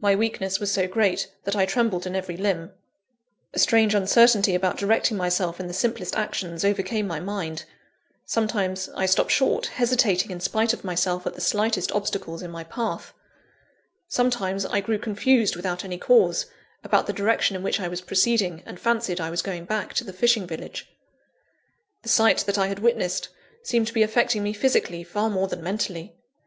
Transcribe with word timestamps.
My 0.00 0.14
weakness 0.14 0.60
was 0.60 0.70
so 0.70 0.86
great, 0.86 1.30
that 1.44 1.56
I 1.56 1.64
trembled 1.64 2.06
in 2.06 2.14
every 2.14 2.36
limb. 2.36 2.72
A 3.54 3.58
strange 3.58 3.94
uncertainty 3.94 4.54
about 4.54 4.76
directing 4.76 5.16
myself 5.16 5.58
in 5.58 5.66
the 5.66 5.72
simplest 5.72 6.14
actions, 6.14 6.62
overcame 6.62 7.06
my 7.06 7.20
mind. 7.20 7.64
Sometimes, 8.26 8.90
I 8.94 9.06
stopped 9.06 9.30
short, 9.30 9.68
hesitating 9.68 10.30
in 10.30 10.40
spite 10.40 10.74
of 10.74 10.84
myself 10.84 11.26
at 11.26 11.32
the 11.34 11.40
slightest 11.40 11.90
obstacles 11.92 12.42
in 12.42 12.50
my 12.50 12.64
path. 12.64 13.14
Sometimes, 14.08 14.66
I 14.66 14.82
grew 14.82 14.98
confused 14.98 15.56
without 15.56 15.86
any 15.86 15.96
cause, 15.96 16.44
about 16.84 17.06
the 17.06 17.14
direction 17.14 17.56
in 17.56 17.62
which 17.62 17.80
I 17.80 17.88
was 17.88 18.02
proceeding, 18.02 18.62
and 18.66 18.78
fancied 18.78 19.22
I 19.22 19.30
was 19.30 19.40
going 19.40 19.64
back 19.64 19.94
to 19.94 20.04
the 20.04 20.12
fishing 20.12 20.46
village.. 20.46 20.86
The 22.02 22.10
sight 22.10 22.40
that 22.40 22.58
I 22.58 22.66
had 22.66 22.80
witnessed, 22.80 23.30
seemed 23.62 23.86
to 23.86 23.94
be 23.94 24.02
affecting 24.02 24.42
me 24.42 24.52
physically, 24.52 25.02
far 25.02 25.30
more 25.30 25.48
than 25.48 25.62
mentally. 25.62 26.14